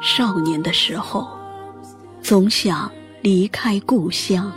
[0.00, 1.28] 少年的时候，
[2.22, 2.90] 总想
[3.22, 4.50] 离开故乡，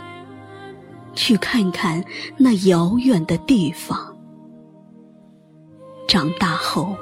[1.14, 2.02] 去看看
[2.36, 4.16] 那遥远的地方。
[6.08, 6.96] 长大后，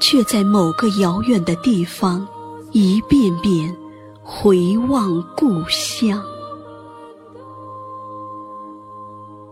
[0.00, 2.26] 却在某个遥远的地方，
[2.72, 3.74] 一遍遍
[4.22, 6.22] 回望故乡。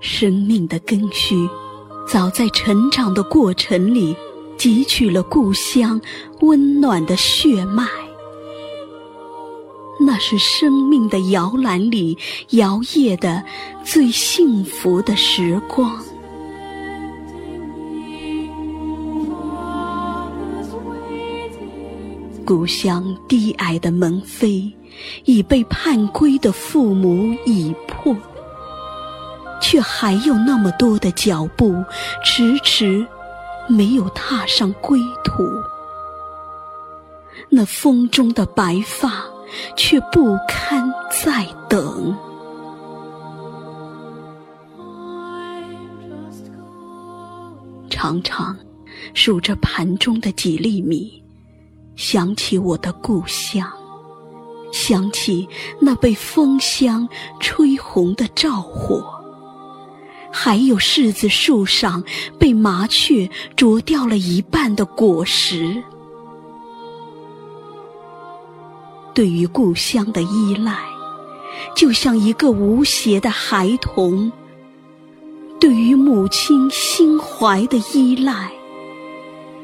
[0.01, 1.49] 生命的根须，
[2.07, 4.17] 早在成长的过程里，
[4.57, 6.01] 汲取了故乡
[6.41, 7.87] 温暖的血脉。
[10.01, 12.17] 那是生命的摇篮里
[12.51, 13.43] 摇曳的
[13.85, 15.99] 最幸福的时光。
[22.45, 24.73] 故乡低矮的门扉，
[25.27, 28.17] 已被盼归的父母已破，
[29.61, 31.75] 却还有那么多的脚步，
[32.25, 33.07] 迟迟
[33.69, 35.43] 没有踏上归途。
[37.51, 39.27] 那风中的白发，
[39.77, 42.17] 却不堪再等。
[47.91, 48.57] 常常
[49.15, 51.23] 数着盘中的几粒米。
[51.97, 53.69] 想起我的故乡，
[54.71, 55.49] 想起
[55.81, 57.09] 那被风香
[57.41, 59.05] 吹红的灶火，
[60.33, 62.01] 还有柿子树上
[62.39, 65.83] 被麻雀啄掉了一半的果实。
[69.19, 70.79] 对于故乡的依赖，
[71.75, 74.31] 就像一个无邪的孩童；
[75.59, 78.53] 对于母亲心怀的依赖。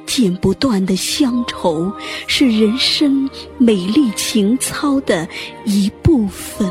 [0.07, 1.93] 剪不断的乡愁，
[2.27, 5.29] 是人生美丽情操的
[5.65, 6.69] 一部分。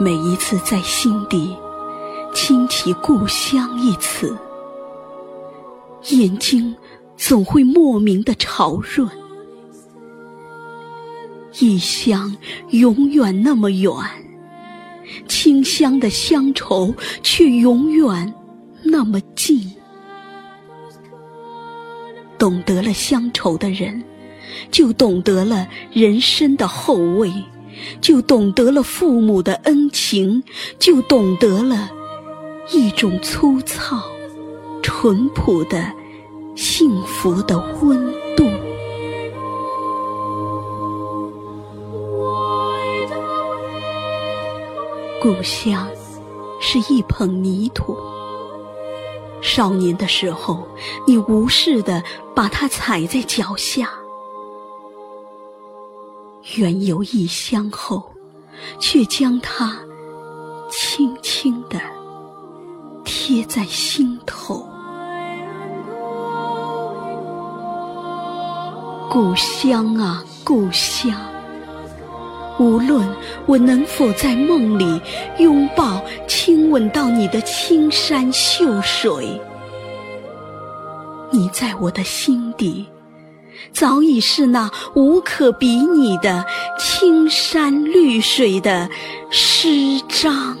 [0.00, 1.56] 每一次在心底
[2.34, 4.36] 轻起“故乡”一词，
[6.04, 6.74] 眼睛
[7.16, 9.08] 总会莫名的潮润。
[11.60, 12.36] 异乡
[12.70, 13.92] 永远那么远。
[15.26, 18.34] 清香的乡愁，却永远
[18.82, 19.72] 那么近。
[22.38, 24.04] 懂得了乡愁的人，
[24.70, 27.32] 就懂得了人生的厚味，
[28.02, 30.42] 就懂得了父母的恩情，
[30.78, 31.90] 就懂得了
[32.70, 34.02] 一种粗糙、
[34.88, 35.92] 淳朴的
[36.56, 38.48] 幸福的温度。
[45.20, 45.86] 故乡
[46.58, 47.94] 是一捧泥土，
[49.42, 50.66] 少年的时候，
[51.06, 52.02] 你无视的
[52.34, 53.86] 把它踩在脚下；
[56.56, 58.02] 远游异乡后，
[58.80, 59.78] 却将它
[60.70, 61.78] 轻轻的
[63.04, 64.07] 贴在心
[69.10, 71.10] 故乡啊，故乡。
[72.58, 73.08] 无论
[73.46, 75.00] 我能否在梦里
[75.38, 79.40] 拥抱、亲吻到你的青山秀水，
[81.30, 82.86] 你在我的心底，
[83.72, 86.44] 早已是那无可比拟的
[86.78, 88.90] 青山绿水的
[89.30, 90.57] 诗章。